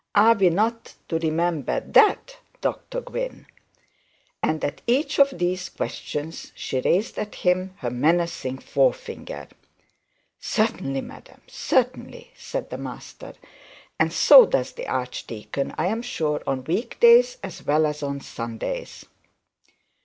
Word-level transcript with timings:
Are 0.15 0.33
we 0.33 0.49
not 0.49 0.95
to 1.09 1.19
remember 1.19 1.79
that, 1.79 2.37
Dr 2.59 3.01
Gwynne?' 3.01 3.45
And 4.41 4.65
at 4.65 4.81
each 4.87 5.19
of 5.19 5.29
these 5.37 5.69
questions 5.69 6.51
she 6.55 6.81
raised 6.81 7.19
at 7.19 7.35
him 7.35 7.75
a 7.83 7.91
menacing 7.91 8.57
forefinger. 8.57 9.47
'Certainly, 10.39 11.01
madam, 11.01 11.41
certainly,' 11.45 12.31
said 12.35 12.71
the 12.71 12.79
master, 12.79 13.33
'and 13.99 14.11
so 14.11 14.47
does 14.47 14.71
the 14.71 14.87
archdeacon, 14.87 15.71
I 15.77 15.85
am 15.85 16.01
sure, 16.01 16.41
on 16.47 16.63
week 16.63 16.99
days 16.99 17.37
as 17.43 17.63
well 17.63 17.85
as 17.85 18.01
on 18.01 18.21
Sundays.' 18.21 19.05